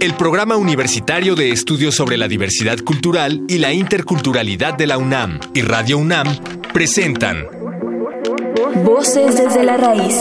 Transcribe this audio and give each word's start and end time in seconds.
El 0.00 0.14
Programa 0.14 0.56
Universitario 0.56 1.34
de 1.34 1.50
Estudios 1.50 1.94
sobre 1.94 2.16
la 2.16 2.28
Diversidad 2.28 2.78
Cultural 2.78 3.42
y 3.48 3.58
la 3.58 3.72
Interculturalidad 3.72 4.74
de 4.74 4.86
la 4.86 4.98
UNAM 4.98 5.40
y 5.54 5.62
Radio 5.62 5.98
UNAM 5.98 6.26
presentan 6.72 7.46
Voces 8.84 9.36
desde 9.36 9.64
la 9.64 9.76
raíz. 9.76 10.14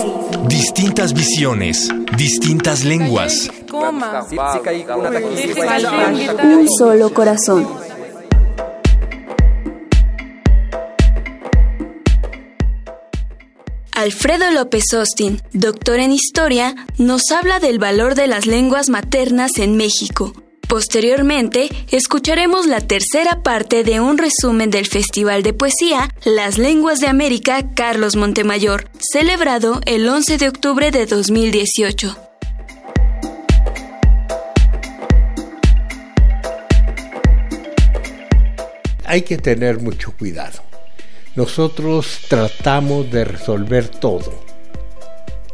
Distintas 0.48 1.14
visiones, 1.14 1.90
distintas 2.18 2.84
lenguas. 2.84 3.52
Un 6.44 6.68
solo 6.78 7.14
corazón. 7.14 7.85
Alfredo 14.06 14.52
López 14.52 14.84
Austin, 14.94 15.42
doctor 15.52 16.00
en 16.00 16.12
historia, 16.12 16.76
nos 17.00 17.32
habla 17.32 17.60
del 17.60 17.80
valor 17.80 18.14
de 18.14 18.28
las 18.28 18.46
lenguas 18.46 18.88
maternas 18.88 19.58
en 19.58 19.78
México. 19.78 20.32
Posteriormente, 20.68 21.70
escucharemos 21.90 22.68
la 22.68 22.82
tercera 22.82 23.42
parte 23.42 23.84
de 23.84 24.02
un 24.02 24.20
resumen 24.20 24.70
del 24.70 24.86
Festival 24.86 25.42
de 25.42 25.54
Poesía 25.54 26.14
Las 26.24 26.60
Lenguas 26.60 27.00
de 27.00 27.08
América 27.08 27.74
Carlos 27.74 28.16
Montemayor, 28.16 28.92
celebrado 29.00 29.82
el 29.88 30.08
11 30.08 30.38
de 30.38 30.50
octubre 30.50 30.92
de 30.92 31.08
2018. 31.08 32.16
Hay 39.04 39.24
que 39.24 39.40
tener 39.40 39.82
mucho 39.82 40.14
cuidado 40.16 40.75
nosotros 41.36 42.22
tratamos 42.30 43.12
de 43.12 43.26
resolver 43.26 43.90
todo 43.90 44.34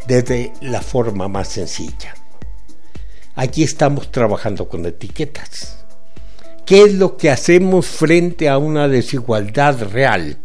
desde 0.07 0.53
la 0.61 0.81
forma 0.81 1.27
más 1.27 1.47
sencilla. 1.47 2.13
Aquí 3.35 3.63
estamos 3.63 4.11
trabajando 4.11 4.67
con 4.67 4.85
etiquetas. 4.85 5.83
¿Qué 6.65 6.83
es 6.83 6.93
lo 6.93 7.17
que 7.17 7.31
hacemos 7.31 7.87
frente 7.87 8.47
a 8.47 8.57
una 8.57 8.87
desigualdad 8.87 9.81
real 9.91 10.37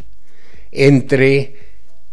entre 0.72 1.56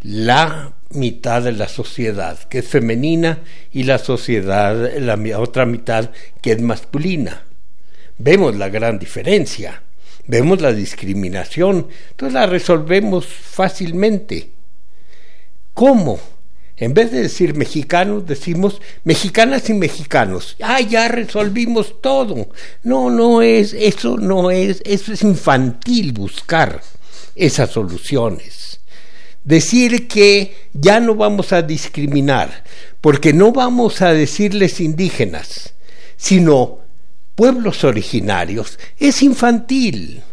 la 0.01 0.73
mitad 0.89 1.43
de 1.43 1.53
la 1.53 1.69
sociedad, 1.69 2.37
que 2.49 2.59
es 2.59 2.67
femenina, 2.67 3.39
y 3.71 3.83
la 3.83 3.99
sociedad, 3.99 4.97
la 4.97 5.39
otra 5.39 5.65
mitad, 5.65 6.11
que 6.41 6.51
es 6.51 6.61
masculina? 6.61 7.43
Vemos 8.17 8.55
la 8.55 8.69
gran 8.69 8.99
diferencia 8.99 9.81
vemos 10.27 10.61
la 10.61 10.73
discriminación, 10.73 11.87
entonces 12.11 12.33
la 12.33 12.45
resolvemos 12.45 13.25
fácilmente. 13.25 14.51
¿Cómo? 15.73 16.19
En 16.75 16.93
vez 16.93 17.11
de 17.11 17.21
decir 17.21 17.55
mexicanos, 17.55 18.25
decimos 18.25 18.81
mexicanas 19.03 19.69
y 19.69 19.73
mexicanos. 19.73 20.55
Ah, 20.61 20.81
ya 20.81 21.07
resolvimos 21.07 22.01
todo. 22.01 22.49
No, 22.83 23.09
no 23.09 23.41
es, 23.41 23.73
eso 23.73 24.17
no 24.17 24.49
es, 24.49 24.81
eso 24.83 25.13
es 25.13 25.21
infantil 25.21 26.13
buscar 26.13 26.81
esas 27.35 27.69
soluciones. 27.69 28.79
Decir 29.43 30.07
que 30.07 30.55
ya 30.73 30.99
no 30.99 31.15
vamos 31.15 31.53
a 31.53 31.61
discriminar, 31.61 32.63
porque 33.01 33.33
no 33.33 33.51
vamos 33.51 34.01
a 34.01 34.13
decirles 34.13 34.79
indígenas, 34.79 35.73
sino 36.15 36.82
pueblos 37.35 37.83
originarios 37.83 38.79
es 38.97 39.21
infantil. 39.23 40.23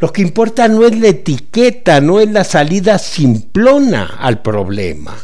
Lo 0.00 0.12
que 0.12 0.22
importa 0.22 0.68
no 0.68 0.84
es 0.84 0.98
la 0.98 1.08
etiqueta, 1.08 2.00
no 2.00 2.20
es 2.20 2.30
la 2.30 2.44
salida 2.44 2.98
simplona 2.98 4.16
al 4.18 4.42
problema. 4.42 5.16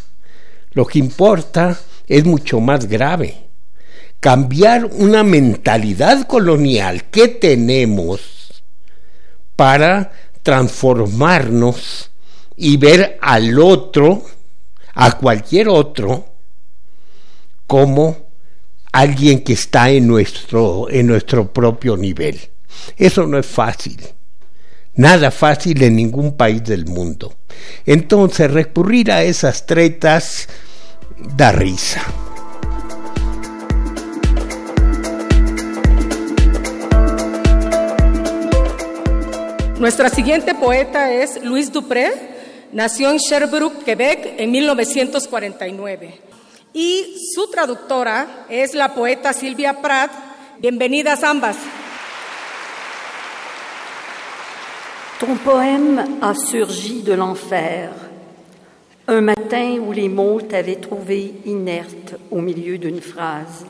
Lo 0.72 0.86
que 0.86 0.98
importa 0.98 1.78
es 2.06 2.24
mucho 2.24 2.60
más 2.60 2.86
grave. 2.86 3.48
Cambiar 4.20 4.84
una 4.84 5.22
mentalidad 5.22 6.26
colonial 6.26 7.04
que 7.10 7.28
tenemos 7.28 8.62
para 9.56 10.12
transformarnos 10.42 12.10
y 12.56 12.76
ver 12.76 13.18
al 13.20 13.58
otro, 13.58 14.22
a 14.94 15.18
cualquier 15.18 15.68
otro, 15.68 16.26
como 17.66 18.29
alguien 18.92 19.42
que 19.42 19.52
está 19.52 19.90
en 19.90 20.06
nuestro, 20.06 20.88
en 20.90 21.06
nuestro 21.06 21.52
propio 21.52 21.96
nivel. 21.96 22.40
Eso 22.96 23.26
no 23.26 23.38
es 23.38 23.46
fácil. 23.46 23.98
Nada 24.94 25.30
fácil 25.30 25.82
en 25.82 25.96
ningún 25.96 26.36
país 26.36 26.64
del 26.64 26.86
mundo. 26.86 27.34
Entonces 27.86 28.50
recurrir 28.50 29.12
a 29.12 29.22
esas 29.22 29.66
tretas 29.66 30.48
da 31.36 31.52
risa. 31.52 32.02
Nuestra 39.78 40.10
siguiente 40.10 40.54
poeta 40.54 41.10
es 41.10 41.42
Luis 41.42 41.72
Dupré, 41.72 42.10
nació 42.70 43.10
en 43.10 43.16
Sherbrooke, 43.16 43.82
Quebec, 43.82 44.34
en 44.36 44.50
1949 44.50 46.29
y 46.72 47.16
su 47.34 47.48
traductora 47.48 48.46
es 48.48 48.74
la 48.74 48.94
poeta 48.94 49.32
Silvia 49.32 49.80
Prat. 49.80 50.10
Bienvenidas 50.58 51.24
ambas. 51.24 51.56
Ton 55.18 55.36
poème 55.36 56.18
a 56.22 56.34
surgi 56.34 57.02
de 57.02 57.12
l'enfer, 57.12 57.90
un 59.06 59.20
matin 59.20 59.78
où 59.78 59.92
les 59.92 60.08
mots 60.08 60.40
t'avaient 60.40 60.80
trouvé 60.80 61.34
inerte 61.44 62.14
au 62.30 62.40
milieu 62.40 62.78
d'une 62.78 63.02
phrase. 63.02 63.66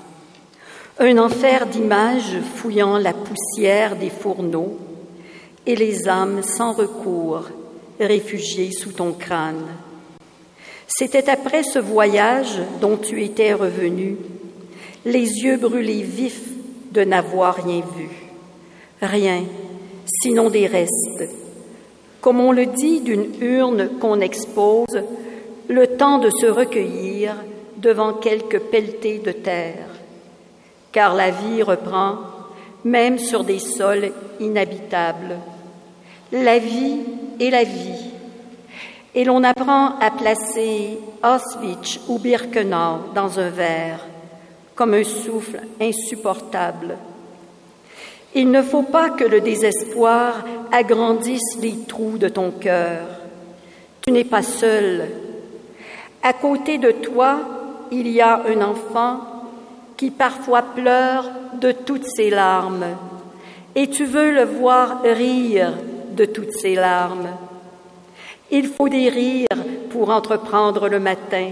Un 1.00 1.18
enfer 1.18 1.66
d'images 1.66 2.38
fouillant 2.54 2.98
la 2.98 3.14
poussière 3.14 3.96
des 3.96 4.10
fourneaux 4.10 4.78
et 5.66 5.74
les 5.74 6.08
âmes 6.08 6.42
sans 6.42 6.72
recours 6.72 7.48
réfugiées 7.98 8.70
sous 8.70 8.92
ton 8.92 9.12
crâne. 9.12 9.66
C'était 10.92 11.30
après 11.30 11.62
ce 11.62 11.78
voyage 11.78 12.58
dont 12.80 12.96
tu 12.96 13.22
étais 13.22 13.54
revenu, 13.54 14.16
les 15.04 15.22
yeux 15.22 15.56
brûlés 15.56 16.02
vifs 16.02 16.50
de 16.90 17.04
n'avoir 17.04 17.54
rien 17.54 17.82
vu, 17.96 18.08
rien, 19.00 19.44
sinon 20.04 20.50
des 20.50 20.66
restes, 20.66 21.30
comme 22.20 22.40
on 22.40 22.50
le 22.50 22.66
dit 22.66 23.00
d'une 23.00 23.30
urne 23.40 23.88
qu'on 24.00 24.20
expose, 24.20 25.02
le 25.68 25.86
temps 25.96 26.18
de 26.18 26.28
se 26.28 26.46
recueillir 26.46 27.36
devant 27.76 28.12
quelques 28.12 28.58
pelletés 28.58 29.20
de 29.20 29.32
terre, 29.32 29.86
car 30.90 31.14
la 31.14 31.30
vie 31.30 31.62
reprend 31.62 32.16
même 32.82 33.18
sur 33.18 33.44
des 33.44 33.60
sols 33.60 34.10
inhabitables. 34.40 35.38
La 36.32 36.58
vie 36.58 36.98
est 37.38 37.50
la 37.50 37.62
vie 37.62 38.09
et 39.14 39.24
l'on 39.24 39.42
apprend 39.42 39.98
à 39.98 40.10
placer 40.10 40.98
Auschwitz 41.22 42.00
ou 42.08 42.18
Birkenau 42.18 43.12
dans 43.14 43.38
un 43.38 43.50
verre, 43.50 44.06
comme 44.74 44.94
un 44.94 45.04
souffle 45.04 45.60
insupportable. 45.80 46.96
Il 48.34 48.50
ne 48.50 48.62
faut 48.62 48.84
pas 48.84 49.10
que 49.10 49.24
le 49.24 49.40
désespoir 49.40 50.44
agrandisse 50.70 51.58
les 51.60 51.76
trous 51.88 52.18
de 52.18 52.28
ton 52.28 52.52
cœur. 52.52 53.02
Tu 54.02 54.12
n'es 54.12 54.24
pas 54.24 54.42
seul. 54.42 55.08
À 56.22 56.32
côté 56.32 56.78
de 56.78 56.92
toi, 56.92 57.40
il 57.90 58.06
y 58.08 58.20
a 58.20 58.42
un 58.46 58.60
enfant 58.62 59.20
qui 59.96 60.10
parfois 60.10 60.62
pleure 60.62 61.30
de 61.60 61.72
toutes 61.72 62.06
ses 62.06 62.30
larmes, 62.30 62.86
et 63.74 63.90
tu 63.90 64.04
veux 64.04 64.30
le 64.30 64.44
voir 64.44 65.02
rire 65.02 65.72
de 66.12 66.24
toutes 66.24 66.52
ses 66.52 66.74
larmes. 66.74 67.28
Il 68.50 68.66
faut 68.66 68.88
des 68.88 69.08
rires 69.08 69.46
pour 69.90 70.10
entreprendre 70.10 70.88
le 70.88 70.98
matin. 70.98 71.50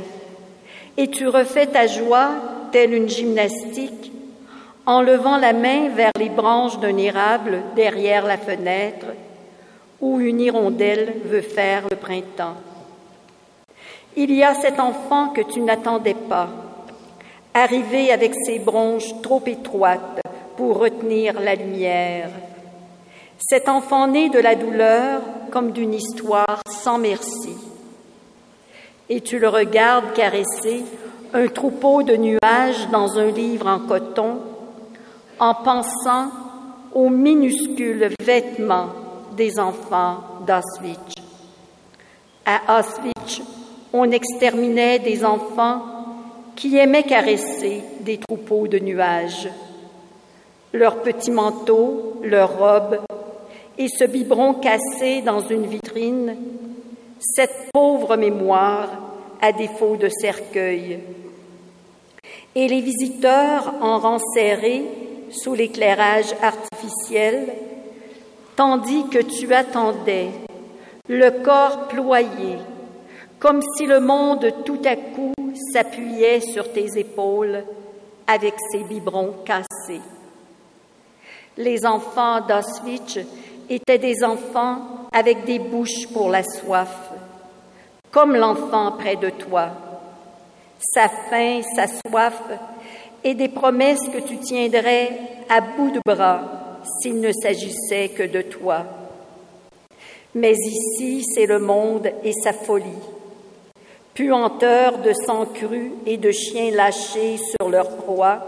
Et 0.96 1.08
tu 1.08 1.28
refais 1.28 1.66
ta 1.66 1.86
joie 1.86 2.30
telle 2.72 2.92
une 2.92 3.08
gymnastique 3.08 4.12
en 4.84 5.02
levant 5.02 5.36
la 5.36 5.52
main 5.52 5.90
vers 5.90 6.12
les 6.18 6.28
branches 6.28 6.78
d'un 6.80 6.96
érable 6.96 7.62
derrière 7.76 8.26
la 8.26 8.38
fenêtre 8.38 9.06
où 10.00 10.20
une 10.20 10.40
hirondelle 10.40 11.14
veut 11.24 11.40
faire 11.40 11.82
le 11.90 11.96
printemps. 11.96 12.56
Il 14.16 14.32
y 14.32 14.42
a 14.42 14.54
cet 14.54 14.80
enfant 14.80 15.28
que 15.28 15.42
tu 15.42 15.60
n'attendais 15.60 16.14
pas, 16.14 16.48
arrivé 17.54 18.10
avec 18.10 18.34
ses 18.46 18.58
bronches 18.58 19.20
trop 19.22 19.42
étroites 19.46 20.20
pour 20.56 20.78
retenir 20.78 21.40
la 21.40 21.54
lumière. 21.54 22.30
Cet 23.38 23.68
enfant 23.68 24.08
né 24.08 24.30
de 24.30 24.40
la 24.40 24.56
douleur 24.56 25.22
comme 25.52 25.70
d'une 25.70 25.94
histoire 25.94 26.60
sans 26.68 26.98
merci. 26.98 27.54
Et 29.08 29.20
tu 29.20 29.38
le 29.38 29.48
regardes 29.48 30.12
caresser 30.12 30.84
un 31.32 31.46
troupeau 31.46 32.02
de 32.02 32.16
nuages 32.16 32.88
dans 32.90 33.16
un 33.16 33.30
livre 33.30 33.68
en 33.68 33.78
coton 33.78 34.40
en 35.38 35.54
pensant 35.54 36.30
aux 36.92 37.10
minuscules 37.10 38.10
vêtements 38.20 38.88
des 39.36 39.60
enfants 39.60 40.16
d'Auschwitz. 40.44 41.14
À 42.44 42.80
Auschwitz, 42.80 43.42
on 43.92 44.10
exterminait 44.10 44.98
des 44.98 45.24
enfants 45.24 45.82
qui 46.56 46.76
aimaient 46.76 47.04
caresser 47.04 47.84
des 48.00 48.18
troupeaux 48.18 48.66
de 48.66 48.80
nuages. 48.80 49.48
Leurs 50.72 51.02
petits 51.02 51.30
manteaux, 51.30 52.20
leurs 52.24 52.58
robes 52.58 52.98
et 53.78 53.88
ce 53.88 54.04
biberon 54.04 54.54
cassé 54.54 55.22
dans 55.22 55.40
une 55.40 55.66
vitrine, 55.66 56.36
cette 57.20 57.70
pauvre 57.72 58.16
mémoire 58.16 58.88
à 59.40 59.52
défaut 59.52 59.96
de 59.96 60.08
cercueil. 60.08 60.98
Et 62.54 62.66
les 62.66 62.80
visiteurs 62.80 63.74
en 63.80 63.98
rang 63.98 64.18
sous 65.30 65.54
l'éclairage 65.54 66.34
artificiel, 66.42 67.52
tandis 68.56 69.04
que 69.10 69.18
tu 69.18 69.54
attendais, 69.54 70.30
le 71.08 71.30
corps 71.42 71.86
ployé, 71.88 72.56
comme 73.38 73.62
si 73.76 73.86
le 73.86 74.00
monde 74.00 74.52
tout 74.64 74.80
à 74.84 74.96
coup 74.96 75.32
s'appuyait 75.72 76.40
sur 76.40 76.72
tes 76.72 76.98
épaules 76.98 77.62
avec 78.26 78.54
ses 78.72 78.82
biberons 78.84 79.34
cassés. 79.44 80.02
Les 81.56 81.86
enfants 81.86 82.40
d'Auschwitz 82.40 83.18
étaient 83.70 83.98
des 83.98 84.24
enfants 84.24 84.80
avec 85.12 85.44
des 85.44 85.58
bouches 85.58 86.06
pour 86.12 86.28
la 86.28 86.42
soif, 86.42 87.10
comme 88.10 88.36
l'enfant 88.36 88.92
près 88.92 89.16
de 89.16 89.30
toi. 89.30 89.70
Sa 90.80 91.08
faim, 91.08 91.60
sa 91.74 91.86
soif 91.86 92.40
et 93.24 93.34
des 93.34 93.48
promesses 93.48 94.08
que 94.12 94.20
tu 94.20 94.38
tiendrais 94.38 95.10
à 95.48 95.60
bout 95.60 95.90
de 95.90 96.00
bras 96.06 96.40
s'il 97.00 97.20
ne 97.20 97.32
s'agissait 97.32 98.10
que 98.10 98.22
de 98.22 98.42
toi. 98.42 98.84
Mais 100.34 100.52
ici, 100.52 101.24
c'est 101.34 101.46
le 101.46 101.58
monde 101.58 102.08
et 102.22 102.32
sa 102.32 102.52
folie, 102.52 102.84
puanteur 104.14 104.98
de 104.98 105.12
sang 105.12 105.46
cru 105.46 105.92
et 106.06 106.16
de 106.16 106.30
chiens 106.30 106.70
lâchés 106.70 107.38
sur 107.38 107.68
leur 107.68 107.96
proie, 107.96 108.38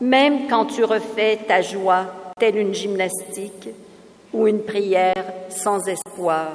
même 0.00 0.48
quand 0.48 0.66
tu 0.66 0.82
refais 0.82 1.38
ta 1.46 1.60
joie 1.60 2.06
telle 2.38 2.56
une 2.56 2.74
gymnastique 2.74 3.68
ou 4.32 4.46
une 4.46 4.62
prière 4.62 5.24
sans 5.48 5.86
espoir. 5.88 6.48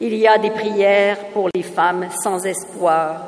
Il 0.00 0.14
y 0.14 0.26
a 0.26 0.38
des 0.38 0.50
prières 0.50 1.26
pour 1.32 1.48
les 1.54 1.62
femmes 1.62 2.08
sans 2.22 2.44
espoir, 2.46 3.22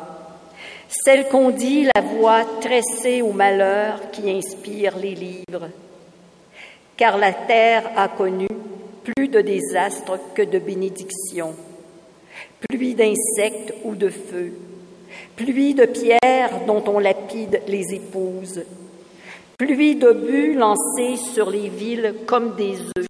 celles 0.88 1.28
qu'on 1.28 1.50
dit 1.50 1.88
la 1.94 2.02
voix 2.02 2.44
tressée 2.60 3.22
au 3.22 3.32
malheur 3.32 4.10
qui 4.10 4.30
inspire 4.30 4.96
les 4.96 5.14
livres. 5.14 5.68
Car 6.96 7.18
la 7.18 7.32
terre 7.32 7.90
a 7.96 8.08
connu 8.08 8.48
plus 9.04 9.28
de 9.28 9.40
désastres 9.40 10.18
que 10.34 10.42
de 10.42 10.58
bénédictions, 10.58 11.54
pluie 12.68 12.94
d'insectes 12.94 13.74
ou 13.84 13.94
de 13.94 14.08
feu, 14.08 14.52
pluie 15.36 15.74
de 15.74 15.86
pierres 15.86 16.60
dont 16.66 16.82
on 16.86 16.98
lapide 16.98 17.62
les 17.66 17.94
épouses, 17.94 18.62
pluie 19.62 19.94
d'obus 19.94 20.54
lancés 20.54 21.14
sur 21.16 21.48
les 21.48 21.68
villes 21.68 22.16
comme 22.26 22.56
des 22.56 22.80
œufs, 22.98 23.06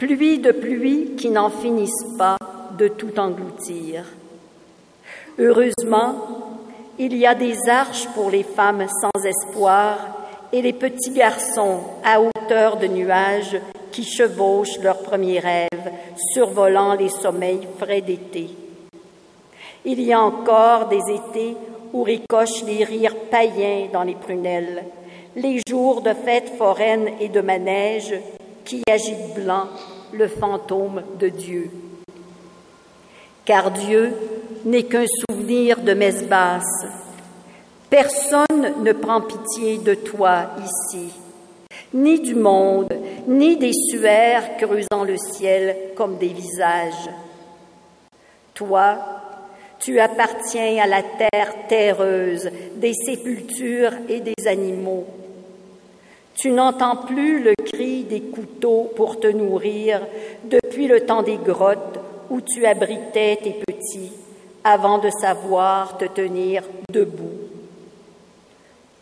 pluie 0.00 0.40
de 0.40 0.50
pluie 0.50 1.14
qui 1.16 1.30
n'en 1.30 1.48
finissent 1.48 2.16
pas 2.18 2.36
de 2.76 2.88
tout 2.88 3.16
engloutir. 3.20 4.04
Heureusement, 5.38 6.16
il 6.98 7.16
y 7.16 7.24
a 7.24 7.36
des 7.36 7.56
arches 7.68 8.08
pour 8.16 8.30
les 8.30 8.42
femmes 8.42 8.84
sans 9.00 9.24
espoir 9.24 9.98
et 10.52 10.60
les 10.60 10.72
petits 10.72 11.12
garçons 11.12 11.82
à 12.04 12.20
hauteur 12.20 12.76
de 12.78 12.88
nuages 12.88 13.60
qui 13.92 14.02
chevauchent 14.02 14.80
leurs 14.82 15.02
premiers 15.02 15.38
rêves, 15.38 15.92
survolant 16.32 16.94
les 16.94 17.10
sommeils 17.10 17.68
frais 17.78 18.00
d'été. 18.00 18.50
Il 19.84 20.00
y 20.00 20.12
a 20.12 20.20
encore 20.20 20.88
des 20.88 21.12
étés 21.12 21.56
où 21.92 22.02
ricochent 22.02 22.64
les 22.64 22.82
rires 22.82 23.14
païens 23.30 23.86
dans 23.92 24.02
les 24.02 24.16
prunelles, 24.16 24.84
les 25.36 25.60
jours 25.68 26.02
de 26.02 26.12
fêtes 26.12 26.52
foraines 26.56 27.10
et 27.20 27.28
de 27.28 27.40
manège 27.40 28.14
qui 28.64 28.82
agitent 28.88 29.34
blanc 29.34 29.66
le 30.12 30.28
fantôme 30.28 31.02
de 31.18 31.28
Dieu. 31.28 31.70
Car 33.44 33.70
Dieu 33.70 34.12
n'est 34.64 34.84
qu'un 34.84 35.04
souvenir 35.28 35.80
de 35.80 35.92
messe 35.92 36.24
basse. 36.24 36.86
Personne 37.90 38.82
ne 38.82 38.92
prend 38.92 39.20
pitié 39.20 39.78
de 39.78 39.94
toi 39.94 40.46
ici, 40.64 41.12
ni 41.92 42.20
du 42.20 42.34
monde, 42.34 42.92
ni 43.28 43.56
des 43.56 43.72
suaires 43.72 44.56
creusant 44.56 45.04
le 45.04 45.16
ciel 45.16 45.76
comme 45.94 46.16
des 46.16 46.28
visages. 46.28 47.10
Toi, 48.54 48.98
tu 49.78 50.00
appartiens 50.00 50.82
à 50.82 50.86
la 50.86 51.02
terre 51.02 51.66
terreuse, 51.68 52.48
des 52.76 52.94
sépultures 52.94 53.92
et 54.08 54.20
des 54.20 54.46
animaux. 54.46 55.04
Tu 56.34 56.50
n'entends 56.50 56.96
plus 56.96 57.42
le 57.42 57.54
cri 57.54 58.04
des 58.04 58.20
couteaux 58.20 58.90
pour 58.96 59.20
te 59.20 59.28
nourrir 59.28 60.00
depuis 60.44 60.88
le 60.88 61.00
temps 61.06 61.22
des 61.22 61.36
grottes 61.36 61.98
où 62.30 62.40
tu 62.40 62.66
abritais 62.66 63.38
tes 63.42 63.52
petits 63.52 64.12
avant 64.64 64.98
de 64.98 65.10
savoir 65.10 65.96
te 65.96 66.06
tenir 66.06 66.64
debout. 66.90 67.38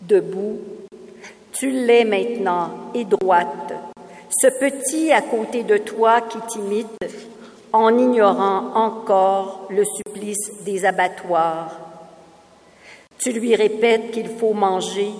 Debout, 0.01 0.59
tu 1.53 1.71
l'es 1.71 2.05
maintenant 2.05 2.71
et 2.95 3.05
droite, 3.05 3.73
ce 4.31 4.49
petit 4.59 5.13
à 5.13 5.23
côté 5.23 5.63
de 5.63 5.79
toi 5.79 6.21
qui 6.23 6.39
t'imite 6.49 6.89
en 7.73 7.97
ignorant 7.97 8.75
encore 8.75 9.67
le 9.71 9.85
supplice 9.85 10.63
des 10.65 10.85
abattoirs. 10.85 11.79
Tu 13.19 13.33
lui 13.33 13.55
répètes 13.55 14.11
qu'il 14.11 14.29
faut 14.29 14.53
manger 14.53 15.11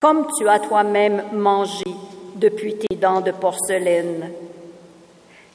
comme 0.00 0.26
tu 0.36 0.48
as 0.48 0.60
toi-même 0.60 1.24
mangé 1.32 1.84
depuis 2.36 2.76
tes 2.76 2.96
dents 2.96 3.20
de 3.20 3.32
porcelaine. 3.32 4.30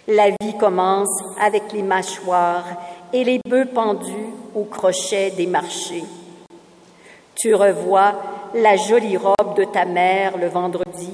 La 0.07 0.29
vie 0.29 0.57
commence 0.59 1.23
avec 1.39 1.71
les 1.71 1.81
mâchoires 1.81 2.65
et 3.13 3.23
les 3.23 3.39
bœufs 3.47 3.69
pendus 3.73 4.33
au 4.53 4.65
crochet 4.65 5.31
des 5.31 5.47
marchés. 5.47 6.03
Tu 7.35 7.55
revois 7.55 8.13
la 8.53 8.75
jolie 8.75 9.17
robe 9.17 9.55
de 9.55 9.63
ta 9.63 9.85
mère 9.85 10.37
le 10.37 10.47
vendredi 10.47 11.11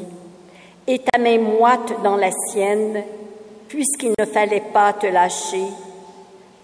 et 0.87 0.99
ta 0.99 1.19
main 1.19 1.39
moite 1.39 2.01
dans 2.03 2.15
la 2.15 2.31
sienne, 2.31 3.03
puisqu'il 3.67 4.13
ne 4.17 4.25
fallait 4.25 4.63
pas 4.73 4.93
te 4.93 5.05
lâcher, 5.05 5.65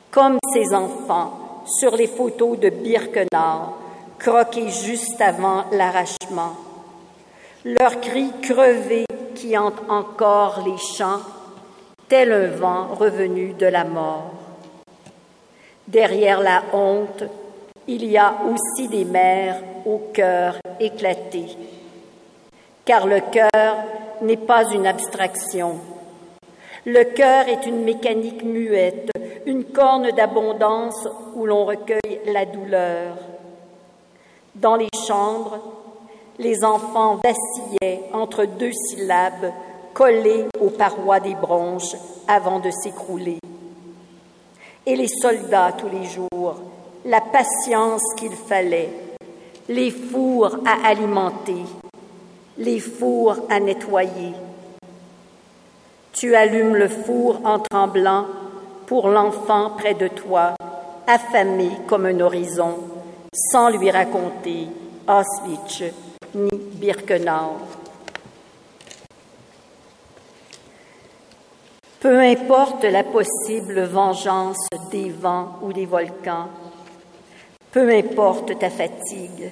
comme 0.10 0.40
ces 0.52 0.74
enfants 0.74 1.62
sur 1.66 1.96
les 1.96 2.08
photos 2.08 2.58
de 2.60 2.70
Birkenau 2.70 3.85
croqués 4.26 4.70
juste 4.70 5.22
avant 5.22 5.66
l'arrachement. 5.72 6.54
Leurs 7.64 8.02
cris 8.02 8.32
crevés 8.42 9.06
qui 9.36 9.56
hantent 9.56 9.88
encore 9.88 10.64
les 10.66 10.80
champs, 10.98 11.22
tel 12.08 12.32
un 12.32 12.48
vent 12.48 12.88
revenu 12.96 13.54
de 13.54 13.68
la 13.68 13.84
mort. 13.84 14.34
Derrière 15.88 16.40
la 16.40 16.64
honte, 16.74 17.24
il 17.88 18.04
y 18.06 18.18
a 18.18 18.34
aussi 18.50 18.88
des 18.88 19.06
mères 19.06 19.62
au 19.86 20.10
cœur 20.12 20.58
éclaté, 20.80 21.46
car 22.84 23.06
le 23.06 23.20
cœur 23.20 23.76
n'est 24.24 24.38
pas 24.38 24.64
une 24.74 24.88
abstraction. 24.88 25.76
Le 26.84 27.04
cœur 27.04 27.48
est 27.48 27.68
une 27.68 27.84
mécanique 27.84 28.44
muette, 28.44 29.12
une 29.46 29.66
corne 29.66 30.10
d'abondance 30.18 31.08
où 31.36 31.46
l'on 31.46 31.66
recueille 31.66 32.22
la 32.26 32.46
douleur. 32.46 33.35
Dans 34.56 34.78
les 34.78 34.88
chambres, 35.06 35.60
les 36.40 36.64
enfants 36.64 37.20
vacillaient 37.22 38.04
entre 38.14 38.46
deux 38.46 38.72
syllabes 38.72 39.52
collées 39.94 40.46
aux 40.62 40.70
parois 40.70 41.20
des 41.20 41.36
bronches 41.36 41.96
avant 42.26 42.60
de 42.60 42.72
s'écrouler. 42.72 43.40
Et 44.86 44.96
les 44.96 45.10
soldats 45.10 45.74
tous 45.78 45.90
les 45.90 46.06
jours, 46.06 46.56
la 47.04 47.20
patience 47.20 48.02
qu'il 48.16 48.32
fallait, 48.32 48.94
les 49.68 49.92
fours 49.92 50.56
à 50.66 50.88
alimenter, 50.88 51.66
les 52.58 52.80
fours 52.80 53.36
à 53.50 53.60
nettoyer. 53.60 54.32
Tu 56.14 56.34
allumes 56.34 56.76
le 56.76 56.88
four 56.88 57.42
en 57.44 57.60
tremblant 57.60 58.26
pour 58.86 59.10
l'enfant 59.10 59.72
près 59.72 59.96
de 59.96 60.08
toi, 60.08 60.54
affamé 61.08 61.72
comme 61.88 62.06
un 62.06 62.22
horizon 62.22 62.95
sans 63.36 63.70
lui 63.70 63.92
raconter 63.92 64.68
Auschwitz 65.08 65.84
ni 66.34 66.50
Birkenau. 66.54 67.58
Peu 72.00 72.20
importe 72.20 72.84
la 72.84 73.04
possible 73.04 73.82
vengeance 73.84 74.68
des 74.92 75.10
vents 75.10 75.58
ou 75.62 75.74
des 75.74 75.86
volcans, 75.86 76.50
peu 77.72 77.94
importe 77.94 78.58
ta 78.58 78.70
fatigue, 78.70 79.52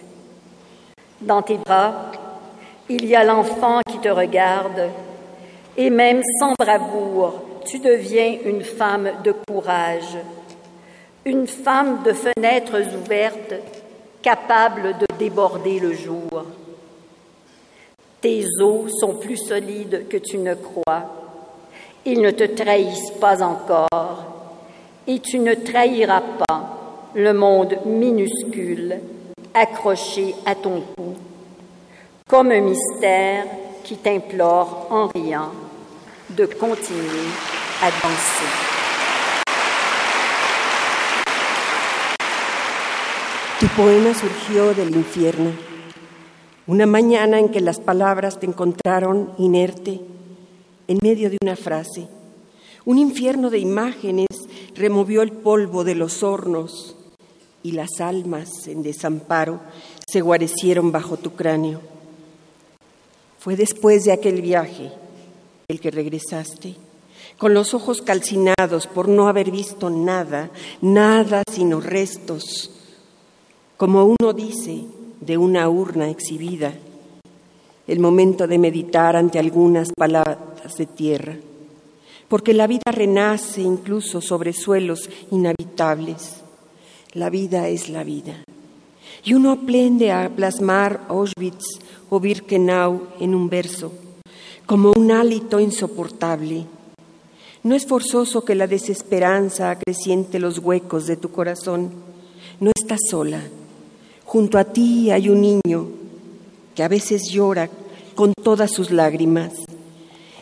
dans 1.19 1.41
tes 1.41 1.57
bras, 1.57 2.11
il 2.89 3.05
y 3.05 3.15
a 3.15 3.23
l'enfant 3.23 3.79
qui 3.89 3.97
te 3.97 4.09
regarde, 4.09 4.89
et 5.75 5.89
même 5.89 6.21
sans 6.39 6.53
bravoure, 6.53 7.41
tu 7.65 7.79
deviens 7.79 8.37
une 8.45 8.63
femme 8.63 9.09
de 9.23 9.33
courage 9.47 10.17
une 11.25 11.47
femme 11.47 12.03
de 12.03 12.13
fenêtres 12.13 12.81
ouvertes 12.95 13.55
capable 14.21 14.97
de 14.97 15.05
déborder 15.17 15.79
le 15.79 15.93
jour. 15.93 16.45
Tes 18.21 18.45
os 18.61 18.91
sont 18.99 19.15
plus 19.15 19.37
solides 19.37 20.07
que 20.09 20.17
tu 20.17 20.37
ne 20.37 20.53
crois. 20.53 21.03
Ils 22.05 22.21
ne 22.21 22.31
te 22.31 22.43
trahissent 22.43 23.13
pas 23.19 23.41
encore. 23.41 24.25
Et 25.07 25.19
tu 25.19 25.39
ne 25.39 25.53
trahiras 25.53 26.23
pas 26.47 27.09
le 27.13 27.33
monde 27.33 27.77
minuscule 27.85 28.99
accroché 29.53 30.33
à 30.45 30.55
ton 30.55 30.81
cou, 30.81 31.13
comme 32.27 32.51
un 32.51 32.61
mystère 32.61 33.45
qui 33.83 33.97
t'implore 33.97 34.87
en 34.89 35.07
riant 35.07 35.51
de 36.29 36.45
continuer 36.45 37.27
à 37.81 37.91
danser. 37.91 38.72
Tu 43.63 43.69
poema 43.81 44.13
surgió 44.13 44.73
del 44.73 44.93
infierno, 44.93 45.51
una 46.67 46.85
mañana 46.85 47.39
en 47.39 47.47
que 47.47 47.61
las 47.61 47.79
palabras 47.79 48.37
te 48.37 48.45
encontraron 48.45 49.31
inerte 49.37 50.01
en 50.89 50.97
medio 51.01 51.29
de 51.29 51.37
una 51.41 51.55
frase. 51.55 52.09
Un 52.83 52.97
infierno 52.97 53.49
de 53.49 53.59
imágenes 53.59 54.27
removió 54.75 55.21
el 55.21 55.31
polvo 55.31 55.85
de 55.85 55.95
los 55.95 56.23
hornos 56.23 56.97
y 57.63 57.71
las 57.71 58.01
almas 58.01 58.67
en 58.67 58.83
desamparo 58.83 59.61
se 60.07 60.19
guarecieron 60.19 60.91
bajo 60.91 61.15
tu 61.15 61.31
cráneo. 61.31 61.79
Fue 63.39 63.55
después 63.55 64.03
de 64.03 64.11
aquel 64.11 64.41
viaje 64.41 64.91
el 65.69 65.79
que 65.79 65.89
regresaste, 65.89 66.75
con 67.37 67.53
los 67.53 67.73
ojos 67.73 68.01
calcinados 68.01 68.87
por 68.87 69.07
no 69.07 69.29
haber 69.29 69.51
visto 69.51 69.89
nada, 69.89 70.51
nada 70.81 71.43
sino 71.49 71.79
restos, 71.79 72.82
como 73.77 74.05
uno 74.05 74.33
dice 74.33 74.83
de 75.21 75.37
una 75.37 75.67
urna 75.69 76.09
exhibida, 76.09 76.73
el 77.87 77.99
momento 77.99 78.47
de 78.47 78.57
meditar 78.57 79.15
ante 79.15 79.39
algunas 79.39 79.89
palabras 79.95 80.75
de 80.77 80.85
tierra, 80.85 81.35
porque 82.27 82.53
la 82.53 82.67
vida 82.67 82.91
renace 82.91 83.61
incluso 83.61 84.21
sobre 84.21 84.53
suelos 84.53 85.09
inhabitables. 85.31 86.37
La 87.13 87.29
vida 87.29 87.67
es 87.67 87.89
la 87.89 88.03
vida. 88.03 88.43
Y 89.23 89.33
uno 89.33 89.51
aprende 89.51 90.11
a 90.11 90.29
plasmar 90.29 91.01
Auschwitz 91.09 91.79
o 92.09 92.19
Birkenau 92.19 93.07
en 93.19 93.35
un 93.35 93.49
verso, 93.49 93.91
como 94.65 94.91
un 94.91 95.11
hálito 95.11 95.59
insoportable. 95.59 96.65
No 97.63 97.75
es 97.75 97.85
forzoso 97.85 98.43
que 98.43 98.55
la 98.55 98.67
desesperanza 98.67 99.69
acreciente 99.69 100.39
los 100.39 100.59
huecos 100.59 101.05
de 101.05 101.17
tu 101.17 101.31
corazón. 101.31 101.91
No 102.59 102.71
estás 102.75 102.99
sola. 103.09 103.41
Junto 104.33 104.57
a 104.57 104.63
ti 104.63 105.11
hay 105.11 105.29
un 105.29 105.41
niño 105.41 105.89
que 106.73 106.81
a 106.81 106.87
veces 106.87 107.29
llora 107.29 107.69
con 108.15 108.33
todas 108.33 108.71
sus 108.71 108.89
lágrimas 108.89 109.53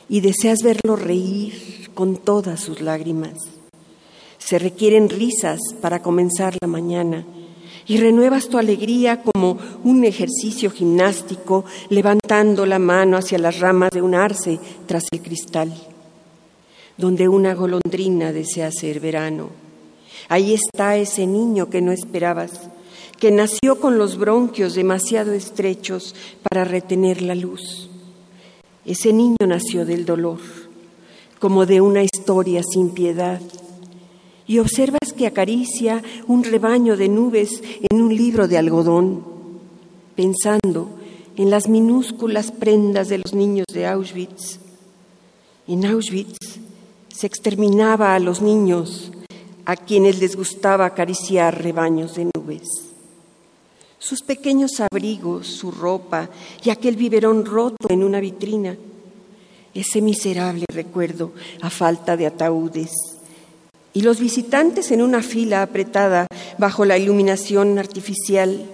y 0.07 0.21
deseas 0.21 0.59
verlo 0.63 0.95
reír 0.95 1.89
con 1.93 2.15
todas 2.15 2.61
sus 2.61 2.79
lágrimas. 2.79 3.33
Se 4.37 4.59
requieren 4.59 5.09
risas 5.09 5.59
para 5.81 6.01
comenzar 6.01 6.55
la 6.61 6.69
mañana 6.69 7.25
y 7.85 7.97
renuevas 7.97 8.47
tu 8.47 8.57
alegría 8.57 9.23
como 9.23 9.57
un 9.83 10.05
ejercicio 10.05 10.71
gimnástico 10.71 11.65
levantando 11.89 12.65
la 12.65 12.79
mano 12.79 13.17
hacia 13.17 13.39
las 13.39 13.59
ramas 13.59 13.89
de 13.91 14.01
un 14.01 14.15
arce 14.15 14.57
tras 14.85 15.03
el 15.11 15.21
cristal, 15.21 15.73
donde 16.95 17.27
una 17.27 17.53
golondrina 17.55 18.31
desea 18.31 18.71
ser 18.71 19.01
verano. 19.01 19.49
Ahí 20.29 20.53
está 20.53 20.95
ese 20.95 21.27
niño 21.27 21.69
que 21.69 21.81
no 21.81 21.91
esperabas, 21.91 22.69
que 23.21 23.29
nació 23.29 23.79
con 23.79 23.99
los 23.99 24.17
bronquios 24.17 24.73
demasiado 24.73 25.31
estrechos 25.33 26.15
para 26.41 26.65
retener 26.65 27.21
la 27.21 27.35
luz. 27.35 27.87
Ese 28.83 29.13
niño 29.13 29.37
nació 29.45 29.85
del 29.85 30.05
dolor, 30.05 30.39
como 31.37 31.67
de 31.67 31.81
una 31.81 32.01
historia 32.01 32.63
sin 32.63 32.89
piedad 32.89 33.39
y 34.47 34.57
observas 34.57 35.13
que 35.15 35.27
acaricia 35.27 36.01
un 36.25 36.43
rebaño 36.43 36.97
de 36.97 37.09
nubes 37.09 37.61
en 37.91 38.01
un 38.01 38.15
libro 38.15 38.47
de 38.47 38.57
algodón, 38.57 39.23
pensando 40.15 40.89
en 41.37 41.51
las 41.51 41.69
minúsculas 41.69 42.51
prendas 42.51 43.07
de 43.07 43.19
los 43.19 43.35
niños 43.35 43.67
de 43.71 43.85
Auschwitz. 43.85 44.57
En 45.67 45.85
Auschwitz 45.85 46.59
se 47.09 47.27
exterminaba 47.27 48.15
a 48.15 48.19
los 48.19 48.41
niños 48.41 49.11
a 49.65 49.75
quienes 49.75 50.19
les 50.19 50.35
gustaba 50.35 50.87
acariciar 50.87 51.61
rebaños 51.61 52.15
de 52.15 52.25
nubes. 52.35 52.90
Sus 54.01 54.23
pequeños 54.23 54.79
abrigos, 54.79 55.45
su 55.45 55.69
ropa 55.69 56.27
y 56.63 56.71
aquel 56.71 56.95
biberón 56.95 57.45
roto 57.45 57.87
en 57.87 58.03
una 58.03 58.19
vitrina, 58.19 58.75
ese 59.75 60.01
miserable 60.01 60.65
recuerdo 60.73 61.33
a 61.61 61.69
falta 61.69 62.17
de 62.17 62.25
ataúdes. 62.25 62.89
Y 63.93 64.01
los 64.01 64.19
visitantes 64.19 64.89
en 64.89 65.03
una 65.03 65.21
fila 65.21 65.61
apretada 65.61 66.25
bajo 66.57 66.83
la 66.83 66.97
iluminación 66.97 67.77
artificial, 67.77 68.65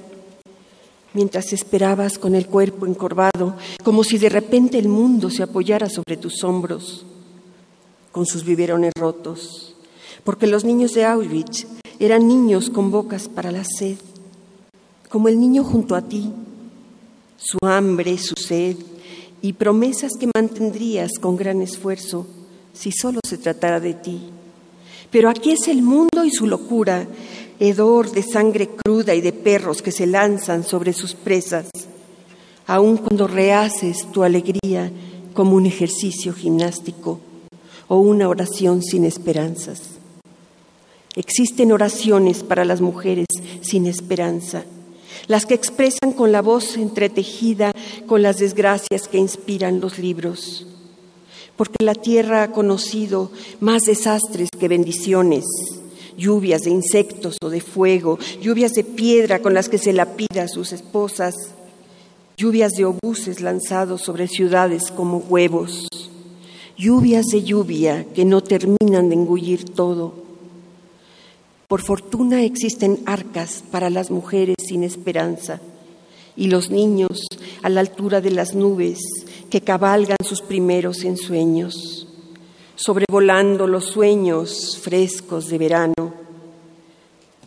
mientras 1.14 1.52
esperabas 1.52 2.18
con 2.18 2.34
el 2.34 2.48
cuerpo 2.48 2.86
encorvado, 2.86 3.58
como 3.84 4.06
si 4.06 4.18
de 4.18 4.30
repente 4.30 4.80
el 4.80 4.88
mundo 4.88 5.30
se 5.30 5.44
apoyara 5.44 5.90
sobre 5.90 6.16
tus 6.16 6.42
hombros, 6.46 7.06
con 8.14 8.26
sus 8.26 8.46
biberones 8.46 8.94
rotos, 8.98 9.76
porque 10.24 10.48
los 10.48 10.64
niños 10.64 10.94
de 10.94 11.04
Auschwitz 11.04 11.68
eran 12.00 12.30
niños 12.30 12.70
con 12.70 12.92
bocas 12.92 13.28
para 13.28 13.52
la 13.52 13.66
sed, 13.66 13.98
como 15.10 15.28
el 15.28 15.40
niño 15.40 15.64
junto 15.64 15.96
a 15.96 16.02
ti, 16.02 16.32
su 17.38 17.58
hambre, 17.66 18.18
su 18.18 18.34
sed 18.36 18.76
y 19.42 19.54
promesas 19.54 20.14
que 20.20 20.30
mantendrías 20.36 21.12
con 21.22 21.38
gran 21.38 21.62
esfuerzo 21.62 22.26
si 22.74 22.92
solo 22.92 23.20
se 23.28 23.38
tratara 23.38 23.80
de 23.80 23.94
ti. 23.94 24.22
Pero 25.12 25.30
aquí 25.30 25.52
es 25.52 25.68
el 25.68 25.82
mundo 25.82 26.26
y 26.26 26.32
su 26.32 26.48
locura, 26.48 27.08
hedor 27.60 28.12
de 28.12 28.24
sangre 28.24 28.70
cruda 28.70 29.16
y 29.16 29.22
de 29.22 29.34
perros 29.34 29.82
que 29.82 29.92
se 29.92 30.06
lanzan 30.06 30.64
sobre 30.64 30.94
sus 30.94 31.14
presas, 31.14 31.68
aun 32.66 32.98
cuando 32.98 33.28
rehaces 33.28 34.12
tu 34.12 34.24
alegría 34.24 34.92
como 35.34 35.56
un 35.56 35.66
ejercicio 35.66 36.34
gimnástico 36.34 37.20
o 37.88 37.98
una 37.98 38.28
oración 38.28 38.82
sin 38.84 39.06
esperanzas. 39.06 39.82
Existen 41.16 41.72
oraciones 41.72 42.44
para 42.44 42.66
las 42.66 42.82
mujeres 42.82 43.26
sin 43.62 43.88
esperanza, 43.88 44.66
las 45.28 45.46
que 45.46 45.54
expresan 45.54 46.14
con 46.14 46.32
la 46.32 46.42
voz 46.42 46.78
entretejida 46.78 47.74
con 48.06 48.22
las 48.22 48.38
desgracias 48.38 49.08
que 49.08 49.18
inspiran 49.18 49.80
los 49.80 50.00
libros 50.00 50.68
porque 51.58 51.84
la 51.84 51.96
tierra 51.96 52.44
ha 52.44 52.52
conocido 52.52 53.32
más 53.60 53.82
desastres 53.82 54.50
que 54.58 54.68
bendiciones, 54.68 55.44
lluvias 56.16 56.62
de 56.62 56.70
insectos 56.70 57.38
o 57.42 57.50
de 57.50 57.62
fuego, 57.62 58.20
lluvias 58.40 58.74
de 58.74 58.84
piedra 58.84 59.40
con 59.40 59.54
las 59.54 59.68
que 59.68 59.80
se 59.80 59.92
lapida 59.92 60.44
a 60.44 60.48
sus 60.48 60.72
esposas, 60.72 61.34
lluvias 62.38 62.74
de 62.74 62.86
obuses 62.86 63.42
lanzados 63.42 64.04
sobre 64.04 64.28
ciudades 64.28 64.92
como 64.92 65.18
huevos, 65.18 65.88
lluvias 66.78 67.26
de 67.26 67.44
lluvia 67.44 68.06
que 68.14 68.24
no 68.24 68.42
terminan 68.42 69.10
de 69.10 69.16
engullir 69.16 69.66
todo. 69.74 70.27
Por 71.68 71.82
fortuna 71.82 72.44
existen 72.44 73.02
arcas 73.06 73.62
para 73.70 73.90
las 73.90 74.10
mujeres 74.10 74.56
sin 74.66 74.84
esperanza 74.84 75.60
y 76.38 76.48
los 76.48 76.70
niños 76.70 77.28
a 77.62 77.68
la 77.68 77.82
altura 77.82 78.22
de 78.22 78.32
las 78.32 78.56
nubes 78.56 79.00
que 79.50 79.60
cabalgan 79.60 80.18
sus 80.24 80.42
primeros 80.42 81.04
ensueños, 81.04 82.08
sobrevolando 82.76 83.68
los 83.68 83.84
sueños 83.86 84.78
frescos 84.82 85.50
de 85.50 85.58
verano. 85.58 86.14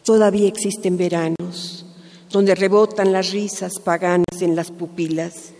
Todavía 0.04 0.48
existen 0.48 0.98
veranos 0.98 1.86
donde 2.30 2.54
rebotan 2.54 3.12
las 3.12 3.30
risas 3.30 3.80
paganas 3.80 4.40
en 4.42 4.54
las 4.54 4.70
pupilas, 4.70 5.52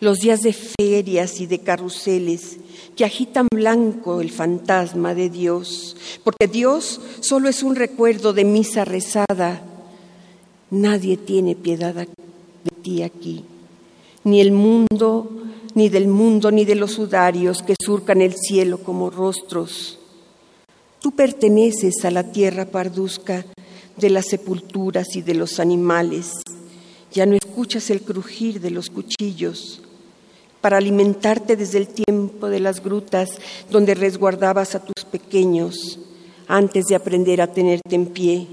los 0.00 0.18
días 0.18 0.40
de 0.40 0.52
ferias 0.52 1.40
y 1.40 1.46
de 1.46 1.58
carruseles 1.58 2.58
que 2.96 3.04
agitan 3.04 3.48
blanco 3.52 4.20
el 4.20 4.30
fantasma 4.30 5.14
de 5.14 5.28
Dios, 5.28 5.96
porque 6.24 6.46
Dios 6.46 7.00
solo 7.20 7.48
es 7.48 7.62
un 7.62 7.76
recuerdo 7.76 8.32
de 8.32 8.44
misa 8.44 8.84
rezada. 8.84 9.62
Nadie 10.70 11.16
tiene 11.16 11.56
piedad 11.56 11.94
de 11.94 12.08
ti 12.82 13.02
aquí, 13.02 13.44
ni 14.24 14.40
el 14.40 14.52
mundo 14.52 15.30
ni 15.74 15.88
del 15.88 16.08
mundo, 16.08 16.50
ni 16.50 16.64
de 16.64 16.74
los 16.74 16.92
sudarios 16.92 17.62
que 17.62 17.76
surcan 17.80 18.20
el 18.20 18.34
cielo 18.34 18.78
como 18.78 19.10
rostros. 19.10 19.98
Tú 21.00 21.12
perteneces 21.12 22.04
a 22.04 22.10
la 22.10 22.32
tierra 22.32 22.64
parduzca 22.64 23.44
de 23.96 24.10
las 24.10 24.26
sepulturas 24.26 25.14
y 25.14 25.22
de 25.22 25.34
los 25.34 25.60
animales. 25.60 26.32
Ya 27.12 27.26
no 27.26 27.36
escuchas 27.36 27.90
el 27.90 28.02
crujir 28.02 28.60
de 28.60 28.70
los 28.70 28.90
cuchillos 28.90 29.82
para 30.60 30.78
alimentarte 30.78 31.56
desde 31.56 31.78
el 31.78 31.88
tiempo 31.88 32.48
de 32.48 32.60
las 32.60 32.82
grutas 32.82 33.30
donde 33.70 33.94
resguardabas 33.94 34.74
a 34.74 34.84
tus 34.84 35.04
pequeños 35.04 35.98
antes 36.46 36.86
de 36.86 36.96
aprender 36.96 37.40
a 37.40 37.52
tenerte 37.52 37.94
en 37.94 38.06
pie. 38.06 38.46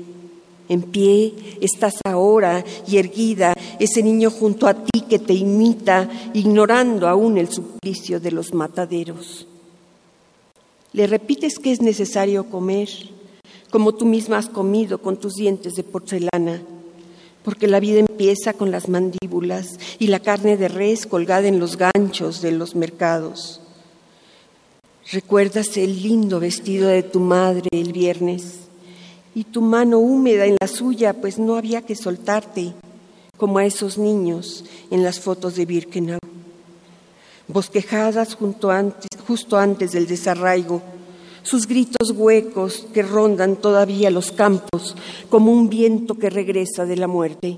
En 0.67 0.81
pie 0.81 1.33
estás 1.61 1.95
ahora 2.05 2.63
y 2.87 2.97
erguida 2.97 3.53
ese 3.79 4.01
niño 4.01 4.31
junto 4.31 4.67
a 4.67 4.73
ti 4.73 5.01
que 5.07 5.19
te 5.19 5.33
imita, 5.33 6.09
ignorando 6.33 7.07
aún 7.07 7.37
el 7.37 7.49
suplicio 7.49 8.19
de 8.19 8.31
los 8.31 8.53
mataderos. 8.53 9.47
Le 10.93 11.07
repites 11.07 11.59
que 11.59 11.71
es 11.71 11.81
necesario 11.81 12.49
comer, 12.49 12.89
como 13.69 13.93
tú 13.93 14.05
misma 14.05 14.37
has 14.37 14.49
comido 14.49 14.99
con 14.99 15.17
tus 15.17 15.33
dientes 15.35 15.73
de 15.73 15.83
porcelana, 15.83 16.63
porque 17.45 17.67
la 17.67 17.79
vida 17.79 17.99
empieza 17.99 18.53
con 18.53 18.71
las 18.71 18.89
mandíbulas 18.89 19.77
y 19.99 20.07
la 20.07 20.19
carne 20.19 20.57
de 20.57 20.67
res 20.67 21.05
colgada 21.05 21.47
en 21.47 21.59
los 21.59 21.77
ganchos 21.77 22.41
de 22.41 22.51
los 22.51 22.75
mercados. 22.75 23.61
Recuerdas 25.11 25.77
el 25.77 26.01
lindo 26.01 26.39
vestido 26.39 26.89
de 26.89 27.03
tu 27.03 27.19
madre 27.19 27.69
el 27.71 27.93
viernes 27.93 28.61
y 29.35 29.43
tu 29.43 29.61
mano 29.61 29.99
húmeda 29.99 30.47
en 30.47 30.57
la 30.59 30.67
suya, 30.67 31.13
pues 31.13 31.37
no 31.37 31.55
había 31.55 31.83
que 31.83 31.95
soltarte, 31.95 32.73
como 33.37 33.59
a 33.59 33.65
esos 33.65 33.99
niños 33.99 34.65
en 34.89 35.03
las 35.03 35.19
fotos 35.19 35.55
de 35.55 35.67
Birkenau. 35.67 36.19
Bosquejadas 37.47 38.35
justo 38.35 39.57
antes 39.57 39.91
del 39.91 40.07
desarraigo, 40.07 40.81
sus 41.45 41.67
gritos 41.67 42.11
huecos 42.11 42.87
que 42.91 43.03
rondan 43.03 43.55
todavía 43.55 44.09
los 44.09 44.31
campos 44.31 44.95
como 45.29 45.51
un 45.51 45.69
viento 45.69 46.15
que 46.15 46.31
regresa 46.31 46.85
de 46.85 46.97
la 46.97 47.07
muerte. 47.07 47.57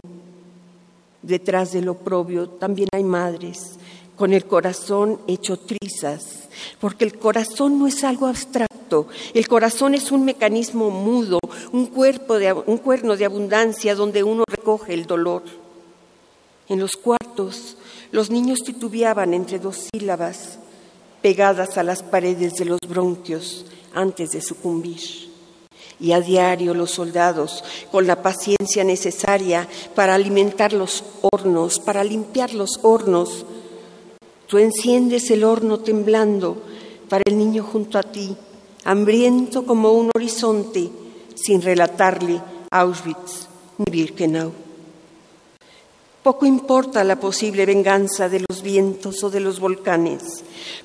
Detrás 1.21 1.71
del 1.71 1.87
oprobio 1.87 2.49
también 2.49 2.89
hay 2.93 3.03
madres 3.03 3.79
con 4.17 4.33
el 4.33 4.45
corazón 4.45 5.21
hecho 5.27 5.57
trizas, 5.57 6.49
porque 6.81 7.05
el 7.05 7.17
corazón 7.17 7.79
no 7.79 7.87
es 7.87 8.03
algo 8.03 8.27
abstracto, 8.27 9.07
el 9.33 9.47
corazón 9.47 9.93
es 9.93 10.11
un 10.11 10.25
mecanismo 10.25 10.89
mudo, 10.89 11.39
un, 11.71 11.85
cuerpo 11.85 12.39
de, 12.39 12.51
un 12.51 12.77
cuerno 12.77 13.15
de 13.15 13.25
abundancia 13.25 13.95
donde 13.95 14.23
uno 14.23 14.43
recoge 14.49 14.95
el 14.95 15.05
dolor. 15.05 15.43
En 16.67 16.79
los 16.79 16.97
cuartos, 16.97 17.77
los 18.11 18.31
niños 18.31 18.59
titubeaban 18.65 19.33
entre 19.33 19.59
dos 19.59 19.87
sílabas 19.93 20.57
pegadas 21.21 21.77
a 21.77 21.83
las 21.83 22.01
paredes 22.03 22.55
de 22.55 22.65
los 22.65 22.79
bronquios 22.87 23.65
antes 23.97 24.31
de 24.31 24.41
sucumbir. 24.41 25.01
Y 25.99 26.11
a 26.11 26.21
diario 26.21 26.73
los 26.73 26.91
soldados, 26.91 27.63
con 27.91 28.05
la 28.05 28.21
paciencia 28.21 28.83
necesaria 28.83 29.67
para 29.95 30.15
alimentar 30.15 30.73
los 30.73 31.03
hornos, 31.21 31.79
para 31.79 32.03
limpiar 32.03 32.53
los 32.53 32.79
hornos, 32.83 33.45
Tú 34.47 34.57
enciendes 34.59 35.29
el 35.29 35.43
horno 35.43 35.79
temblando 35.79 36.57
para 37.09 37.23
el 37.25 37.37
niño 37.37 37.63
junto 37.63 37.99
a 37.99 38.03
ti, 38.03 38.33
hambriento 38.85 39.65
como 39.65 39.91
un 39.91 40.09
horizonte, 40.15 40.89
sin 41.35 41.61
relatarle 41.61 42.41
Auschwitz 42.71 43.47
ni 43.77 43.91
Birkenau. 43.91 44.53
Poco 46.23 46.45
importa 46.45 47.03
la 47.03 47.19
posible 47.19 47.65
venganza 47.65 48.29
de 48.29 48.45
los 48.47 48.61
vientos 48.61 49.21
o 49.25 49.29
de 49.29 49.41
los 49.41 49.59
volcanes, 49.59 50.23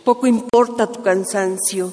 poco 0.04 0.26
importa 0.26 0.90
tu 0.90 1.00
cansancio. 1.02 1.92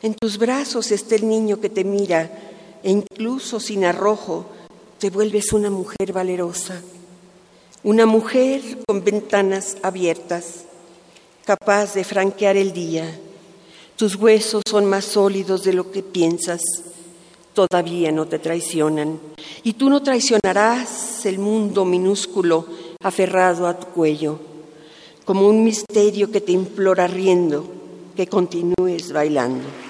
En 0.00 0.14
tus 0.14 0.38
brazos 0.38 0.92
está 0.92 1.16
el 1.16 1.28
niño 1.28 1.60
que 1.60 1.68
te 1.68 1.82
mira 1.82 2.30
e 2.84 2.90
incluso 2.90 3.58
sin 3.58 3.84
arrojo 3.84 4.46
te 4.98 5.10
vuelves 5.10 5.52
una 5.52 5.70
mujer 5.70 6.12
valerosa. 6.12 6.80
Una 7.82 8.06
mujer 8.06 8.60
con 8.86 9.02
ventanas 9.02 9.76
abiertas, 9.82 10.64
capaz 11.44 11.94
de 11.94 12.04
franquear 12.04 12.56
el 12.56 12.72
día. 12.72 13.18
Tus 13.96 14.14
huesos 14.14 14.62
son 14.68 14.86
más 14.86 15.04
sólidos 15.04 15.64
de 15.64 15.72
lo 15.72 15.90
que 15.90 16.04
piensas. 16.04 16.60
Todavía 17.52 18.12
no 18.12 18.26
te 18.26 18.38
traicionan. 18.38 19.18
Y 19.64 19.72
tú 19.72 19.90
no 19.90 20.00
traicionarás 20.02 21.26
el 21.26 21.40
mundo 21.40 21.84
minúsculo 21.84 22.66
aferrado 23.02 23.66
a 23.66 23.78
tu 23.78 23.88
cuello, 23.88 24.38
como 25.24 25.48
un 25.48 25.64
misterio 25.64 26.30
que 26.30 26.40
te 26.40 26.52
implora 26.52 27.08
riendo 27.08 27.78
que 28.18 28.26
continúes 28.26 29.12
bailando. 29.12 29.87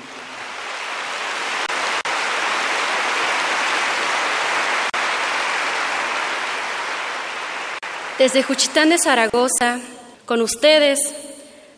Desde 8.19 8.43
Juchitán 8.43 8.89
de 8.89 8.99
Zaragoza, 8.99 9.79
con 10.27 10.43
ustedes, 10.43 10.99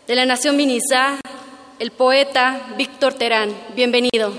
de 0.06 0.14
la 0.14 0.24
Nación 0.24 0.56
Minizá, 0.56 1.20
el 1.78 1.90
poeta 1.90 2.72
Víctor 2.78 3.12
Terán. 3.12 3.54
Bienvenido. 3.76 4.32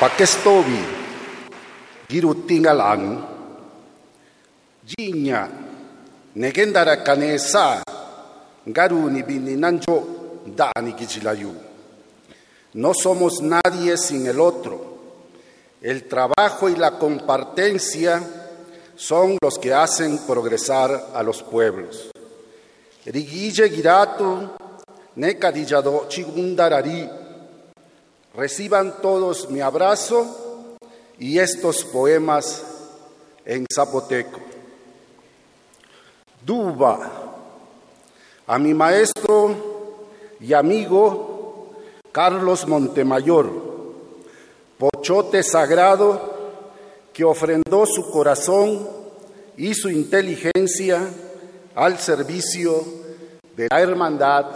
Pakestovi, 0.00 0.80
Girutingalang, 2.08 3.26
Jinya, 4.86 5.46
Negendara 6.36 7.04
Kanesa, 7.04 7.82
Garuni 8.64 9.20
Bininanjo, 9.20 10.42
Dani 10.46 10.94
Gichilayu. 10.98 11.52
No 12.72 12.94
somos 12.94 13.42
nadie 13.42 13.98
sin 13.98 14.26
el 14.26 14.40
otro. 14.40 14.87
El 15.80 16.08
trabajo 16.08 16.68
y 16.68 16.74
la 16.74 16.98
compartencia 16.98 18.20
son 18.96 19.38
los 19.40 19.58
que 19.58 19.72
hacen 19.72 20.18
progresar 20.26 21.10
a 21.14 21.22
los 21.22 21.42
pueblos. 21.42 22.10
Rigille 23.06 23.70
Girato, 23.70 24.56
Necadillado 25.14 26.06
Chigundarari, 26.08 27.08
reciban 28.34 29.00
todos 29.00 29.48
mi 29.50 29.60
abrazo 29.60 30.76
y 31.18 31.38
estos 31.38 31.84
poemas 31.84 32.64
en 33.44 33.64
zapoteco. 33.72 34.40
Duba, 36.44 37.10
a 38.46 38.58
mi 38.58 38.74
maestro 38.74 39.54
y 40.40 40.52
amigo 40.52 41.72
Carlos 42.12 42.66
Montemayor, 42.66 43.67
pochote 44.78 45.42
sagrado 45.42 46.36
que 47.12 47.24
ofrendó 47.24 47.84
su 47.84 48.10
corazón 48.10 48.88
y 49.56 49.74
su 49.74 49.90
inteligencia 49.90 51.08
al 51.74 51.98
servicio 51.98 52.84
de 53.56 53.66
la 53.70 53.80
hermandad 53.80 54.46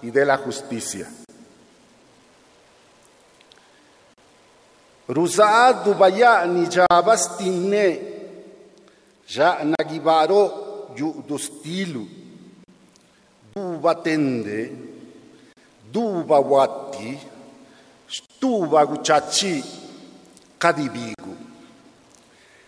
y 0.00 0.10
de 0.10 0.24
la 0.24 0.36
justicia. 0.38 1.10
Ruza 5.08 5.82
dubaya 5.84 6.46
ni 6.46 6.66
jabastine 6.66 8.14
ya 9.28 9.60
nagibaro 9.64 10.94
yudustilu 10.96 12.06
dubatende 13.54 14.72
dubawati 15.92 17.18
tuvagu 18.44 19.00
chachi 19.00 19.64
kadibigu. 20.58 21.32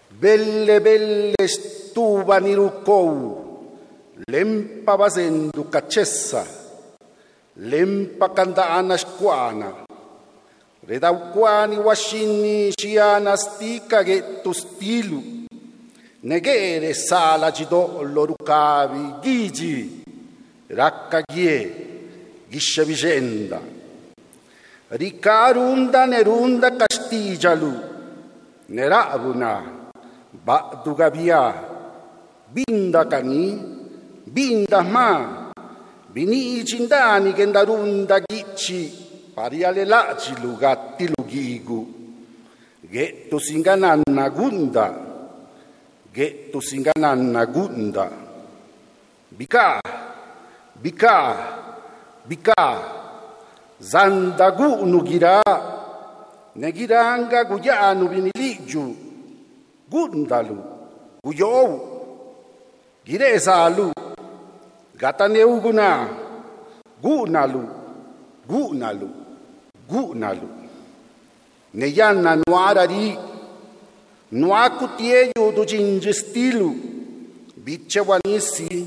Belle 0.08 0.80
belle 0.80 1.46
stuva 1.46 2.40
nirukou, 2.40 3.12
lempa 4.26 4.96
vasendu 4.96 5.68
cacessa, 5.68 6.46
lempa 7.56 8.30
canda 8.30 8.70
anasquana, 8.78 9.84
redauquani 10.88 11.76
washini 11.76 12.72
shiana 12.72 13.36
stica 13.36 14.02
che 14.02 14.40
tostilu, 14.40 15.44
negere 16.20 16.94
sala 16.94 17.50
gido 17.50 18.00
lorucavi, 18.00 19.16
gigi, 19.20 20.02
raccaghie, 20.68 21.60
ghisce 22.48 22.82
vicenda. 22.86 23.75
Ricarunda 24.86 26.06
nerunda 26.06 26.70
castijalu, 26.70 27.74
nerabuna, 28.70 29.66
ba'dugabia, 30.30 31.50
binda 32.54 33.02
kani, 33.02 33.58
binda 34.30 34.86
ma, 34.86 35.50
bini 36.06 36.62
cindani 36.62 37.34
gendarunda 37.34 38.22
gici, 38.22 38.86
pariale 39.34 39.82
laci 39.82 40.38
lugatti 40.38 41.10
lugigu, 41.10 41.82
getto 42.86 43.42
singananna 43.42 44.30
gunda, 44.30 44.86
getto 46.14 46.60
singananna 46.62 47.42
gunda, 47.50 48.06
bika, 49.34 49.82
bika, 50.78 51.18
bika, 52.22 52.95
zandagunugira 53.80 55.42
negiranga 56.56 57.44
guyanu 57.44 58.08
bini 58.08 58.30
liju 58.34 58.96
gundalu 59.90 60.58
guyou. 61.24 61.80
Girezalu 63.06 63.92
gataneuguna 64.98 66.08
gunalu 67.02 67.62
gunalu 68.48 69.08
gunalu. 69.88 70.48
Neyana 71.74 72.36
nuarari 72.36 73.18
nuakutieyu 74.32 75.52
duchinji 75.56 76.14
stilu 76.14 76.74
bichewanisi 77.56 78.86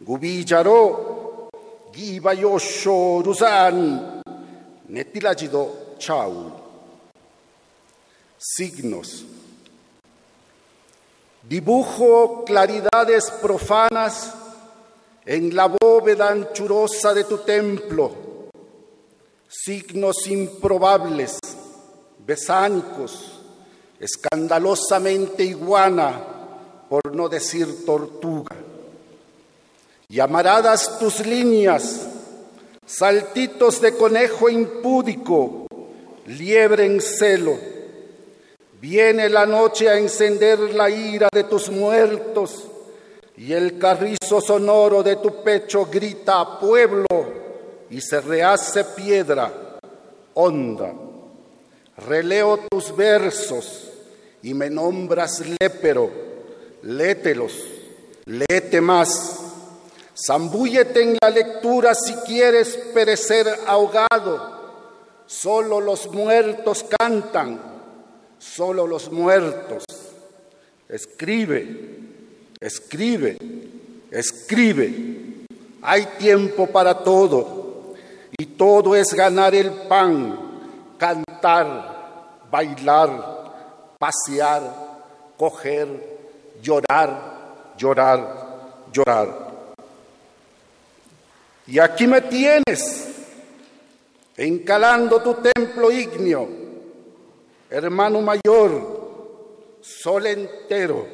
gubicharo. 0.00 1.05
Gubijaro, 1.96 2.02
gibayosho 2.66 3.22
rusani, 3.24 4.22
netilajido 4.88 5.96
chau. 5.98 6.52
Signos. 8.38 9.24
Dibujo 11.42 12.44
claridades 12.44 13.30
profanas 13.40 14.34
en 15.24 15.54
la 15.54 15.66
bóveda 15.68 16.28
anchurosa 16.28 17.14
de 17.14 17.24
tu 17.24 17.38
templo, 17.38 18.12
signos 19.48 20.26
improbables, 20.26 21.38
besánicos, 22.18 23.40
escandalosamente 24.00 25.44
iguana, 25.44 26.20
por 26.88 27.14
no 27.14 27.28
decir 27.28 27.84
tortuga. 27.84 28.65
Llamaradas 30.08 30.98
tus 31.00 31.26
líneas, 31.26 32.06
saltitos 32.86 33.80
de 33.80 33.96
conejo 33.96 34.48
impúdico, 34.48 35.66
liebre 36.26 36.86
en 36.86 37.00
celo. 37.00 37.58
Viene 38.80 39.28
la 39.28 39.46
noche 39.46 39.88
a 39.88 39.98
encender 39.98 40.58
la 40.74 40.88
ira 40.88 41.28
de 41.32 41.44
tus 41.44 41.70
muertos 41.70 42.68
y 43.36 43.52
el 43.52 43.78
carrizo 43.78 44.40
sonoro 44.40 45.02
de 45.02 45.16
tu 45.16 45.42
pecho 45.42 45.86
grita 45.86 46.40
a 46.40 46.60
pueblo 46.60 47.06
y 47.90 48.00
se 48.00 48.20
rehace 48.20 48.84
piedra 48.84 49.52
honda. 50.34 50.92
Releo 52.06 52.60
tus 52.70 52.94
versos 52.94 53.90
y 54.42 54.54
me 54.54 54.70
nombras 54.70 55.42
lépero, 55.58 56.10
lételos, 56.82 57.52
léete 58.26 58.80
más. 58.80 59.35
Zambúyete 60.16 61.02
en 61.02 61.18
la 61.20 61.30
lectura 61.30 61.94
si 61.94 62.14
quieres 62.26 62.76
perecer 62.94 63.46
ahogado. 63.66 64.56
Solo 65.26 65.80
los 65.80 66.10
muertos 66.10 66.84
cantan, 66.98 67.60
solo 68.38 68.86
los 68.86 69.10
muertos. 69.12 69.84
Escribe, 70.88 71.96
Escribe, 72.60 73.36
escribe. 74.10 75.44
Hay 75.82 76.06
tiempo 76.18 76.66
para 76.66 77.04
todo 77.04 77.94
y 78.36 78.46
todo 78.46 78.96
es 78.96 79.12
ganar 79.12 79.54
el 79.54 79.70
pan, 79.70 80.38
cantar, 80.96 82.40
bailar, 82.50 83.52
pasear, 83.98 84.62
coger, 85.36 85.86
llorar, 86.62 87.74
llorar, 87.76 88.88
llorar. 88.90 89.45
Y 91.66 91.78
aquí 91.78 92.06
me 92.06 92.20
tienes, 92.20 93.08
encalando 94.36 95.20
tu 95.20 95.34
templo 95.34 95.90
ígneo, 95.90 96.48
hermano 97.68 98.20
mayor, 98.20 99.78
sol 99.80 100.26
entero 100.26 101.06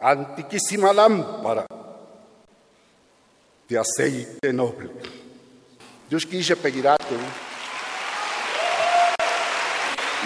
antiquísima 0.00 0.92
lámpara 0.92 1.66
de 3.68 3.78
aceite 3.78 4.52
noble. 4.52 4.90
Dios 6.08 6.26
quise. 6.26 6.56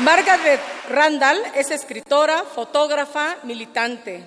Margaret 0.01 0.61
Randall 0.89 1.39
es 1.55 1.71
escritora, 1.71 2.43
fotógrafa, 2.45 3.37
militante, 3.43 4.25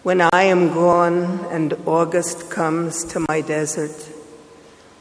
When 0.02 0.20
I 0.20 0.44
am 0.44 0.74
gone 0.74 1.46
and 1.50 1.74
August 1.86 2.50
comes 2.50 3.04
to 3.04 3.24
my 3.28 3.40
desert, 3.40 4.08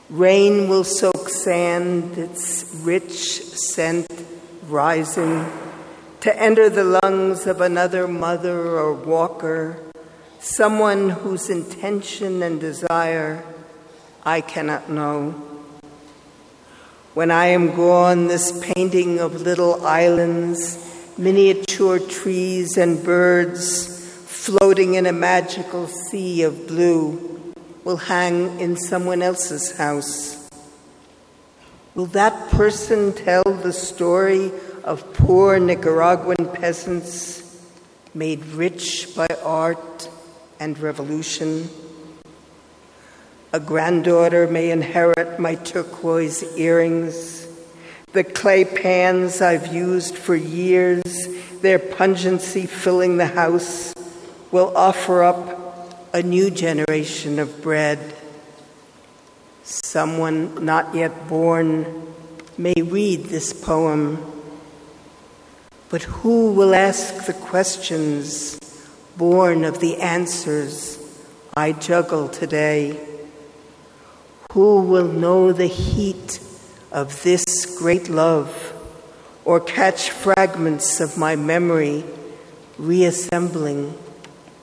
rain 0.10 0.70
will 0.70 0.84
soak 0.84 1.28
sand, 1.30 2.18
its 2.18 2.66
rich 2.84 3.42
scent 3.42 4.08
rising 4.68 5.46
to 6.22 6.40
enter 6.40 6.70
the 6.70 7.00
lungs 7.02 7.48
of 7.48 7.62
another 7.62 8.08
mother 8.08 8.78
or 8.78 8.94
walker, 8.94 9.80
someone 10.40 11.10
whose 11.10 11.50
intention 11.50 12.44
and 12.44 12.62
desire 12.62 13.44
I 14.24 14.42
cannot 14.42 14.88
know. 14.90 15.51
When 17.14 17.30
I 17.30 17.48
am 17.48 17.76
gone, 17.76 18.28
this 18.28 18.58
painting 18.74 19.20
of 19.20 19.42
little 19.42 19.86
islands, 19.86 20.80
miniature 21.18 22.00
trees, 22.00 22.78
and 22.78 23.04
birds 23.04 24.08
floating 24.28 24.94
in 24.94 25.06
a 25.06 25.12
magical 25.12 25.88
sea 25.88 26.44
of 26.44 26.68
blue 26.68 27.54
will 27.84 27.98
hang 27.98 28.62
in 28.62 28.78
someone 28.78 29.22
else's 29.22 29.76
house. 29.76 30.50
Will 31.96 32.06
that 32.06 32.50
person 32.52 33.12
tell 33.12 33.44
the 33.44 33.74
story 33.74 34.50
of 34.86 35.14
poor 35.14 35.60
Nicaraguan 35.60 36.48
peasants 36.54 37.62
made 38.14 38.46
rich 38.46 39.14
by 39.18 39.28
art 39.44 40.08
and 40.62 40.80
revolution? 40.80 41.70
A 43.54 43.60
granddaughter 43.60 44.48
may 44.48 44.72
inherit 44.72 45.38
my 45.38 45.56
turquoise 45.56 46.42
earrings, 46.56 47.46
the 48.14 48.24
clay 48.24 48.64
pans 48.64 49.42
I've 49.42 49.74
used 49.74 50.16
for 50.16 50.36
years, 50.36 51.04
their 51.60 51.78
pungency 51.78 52.66
filling 52.66 53.18
the 53.18 53.28
house, 53.28 53.94
will 54.52 54.72
offer 54.78 55.24
up 55.24 56.14
a 56.14 56.24
new 56.24 56.50
generation 56.50 57.40
of 57.40 57.62
bread. 57.62 58.16
Someone 59.64 60.64
not 60.64 60.96
yet 60.96 61.28
born 61.28 62.08
may 62.58 62.82
read 62.82 63.26
this 63.26 63.52
poem, 63.52 64.32
but 65.90 66.04
who 66.04 66.54
will 66.54 66.74
ask 66.74 67.26
the 67.26 67.34
questions 67.34 68.58
born 69.18 69.66
of 69.66 69.82
the 69.82 69.98
answers 69.98 70.98
I 71.54 71.74
juggle 71.74 72.30
today? 72.30 73.11
Who 74.54 74.82
will 74.82 75.08
know 75.08 75.54
the 75.54 75.68
heat 75.68 76.42
of 76.92 77.24
this 77.24 77.66
great 77.80 78.10
love 78.10 78.52
or 79.46 79.62
catch 79.62 80.10
fragments 80.10 81.00
of 81.00 81.18
my 81.18 81.38
memory 81.38 82.04
reassembling 82.78 83.98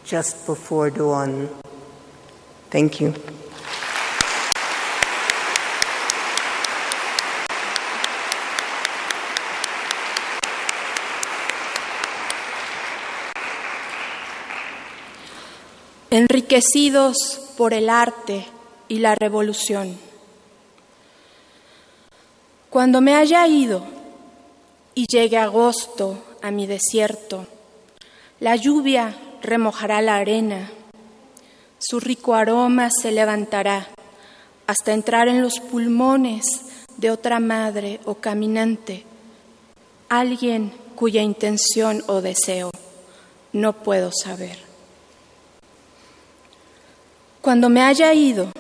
just 0.05 0.45
before 0.45 0.91
dawn? 0.91 1.49
Thank 2.69 3.01
you. 3.01 3.15
Enriquecidos 16.11 17.55
por 17.57 17.73
el 17.73 17.89
arte 17.89 18.58
y 18.89 18.99
la 18.99 19.15
revolución. 19.15 19.99
Cuando 22.71 23.01
me 23.01 23.15
haya 23.15 23.47
ido 23.47 23.83
y 24.95 25.07
llegue 25.07 25.39
agosto 25.39 26.23
a 26.43 26.51
mi 26.51 26.67
desierto, 26.67 27.47
la 28.41 28.57
lluvia 28.57 29.15
remojará 29.43 30.03
la 30.03 30.17
arena, 30.17 30.71
su 31.79 32.01
rico 32.01 32.35
aroma 32.35 32.91
se 32.91 33.13
levantará 33.13 33.89
hasta 34.67 34.93
entrar 34.93 35.29
en 35.29 35.43
los 35.43 35.61
pulmones 35.61 36.45
de 36.97 37.11
otra 37.11 37.41
madre 37.41 38.01
o 38.05 38.17
caminante, 38.17 39.05
alguien 40.09 40.73
cuya 40.95 41.23
intención 41.23 42.03
o 42.07 42.21
deseo 42.21 42.71
no 43.53 43.73
puedo 43.73 44.11
saber. 44.13 44.59
Cuando 47.41 47.69
me 47.69 47.83
haya 47.83 48.13
ido, 48.13 48.51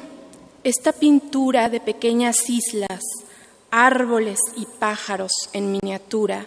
esta 0.64 0.92
pintura 0.92 1.68
de 1.68 1.80
pequeñas 1.80 2.48
islas, 2.48 3.02
árboles 3.70 4.38
y 4.56 4.66
pájaros 4.78 5.32
en 5.52 5.72
miniatura, 5.72 6.46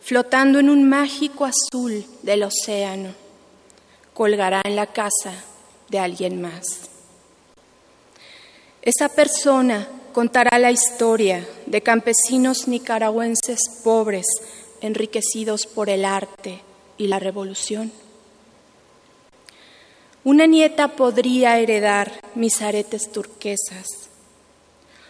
flotando 0.00 0.58
en 0.58 0.68
un 0.68 0.88
mágico 0.88 1.44
azul 1.46 2.04
del 2.22 2.42
océano, 2.42 3.14
colgará 4.12 4.60
en 4.64 4.76
la 4.76 4.86
casa 4.86 5.32
de 5.88 5.98
alguien 5.98 6.40
más. 6.40 6.90
Esa 8.82 9.08
persona 9.08 9.88
contará 10.12 10.58
la 10.58 10.70
historia 10.70 11.46
de 11.66 11.80
campesinos 11.80 12.68
nicaragüenses 12.68 13.60
pobres 13.82 14.26
enriquecidos 14.80 15.66
por 15.66 15.88
el 15.88 16.04
arte 16.04 16.60
y 16.98 17.06
la 17.06 17.18
revolución. 17.18 17.90
Una 20.24 20.46
nieta 20.46 20.88
podría 20.88 21.58
heredar 21.58 22.10
mis 22.34 22.62
aretes 22.62 23.12
turquesas, 23.12 24.08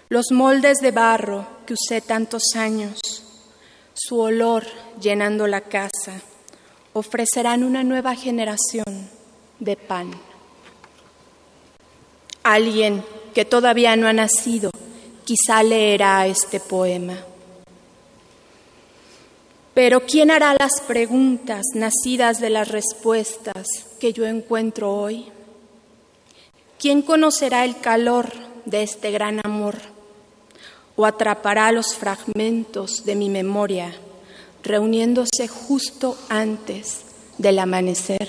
los 0.08 0.32
moldes 0.32 0.78
de 0.78 0.90
barro 0.90 1.46
que 1.66 1.74
usé 1.74 2.00
tantos 2.00 2.42
años, 2.56 2.98
su 3.94 4.18
olor 4.18 4.66
llenando 5.00 5.46
la 5.46 5.60
casa, 5.60 6.20
ofrecerán 6.94 7.62
una 7.62 7.84
nueva 7.84 8.16
generación 8.16 9.08
de 9.60 9.76
pan. 9.76 10.10
Alguien 12.42 13.04
que 13.34 13.44
todavía 13.44 13.94
no 13.94 14.08
ha 14.08 14.12
nacido 14.12 14.70
quizá 15.24 15.62
leerá 15.62 16.26
este 16.26 16.58
poema. 16.58 17.16
Pero 19.74 20.06
¿quién 20.06 20.30
hará 20.30 20.54
las 20.58 20.80
preguntas 20.86 21.64
nacidas 21.74 22.40
de 22.40 22.48
las 22.48 22.68
respuestas 22.68 23.66
que 23.98 24.12
yo 24.12 24.24
encuentro 24.24 24.94
hoy? 24.94 25.26
¿Quién 26.78 27.02
conocerá 27.02 27.64
el 27.64 27.80
calor 27.80 28.32
de 28.66 28.84
este 28.84 29.10
gran 29.10 29.40
amor? 29.44 29.76
¿O 30.94 31.06
atrapará 31.06 31.72
los 31.72 31.94
fragmentos 31.96 33.04
de 33.04 33.16
mi 33.16 33.28
memoria 33.28 33.92
reuniéndose 34.62 35.48
justo 35.48 36.16
antes 36.28 37.00
del 37.38 37.58
amanecer? 37.58 38.28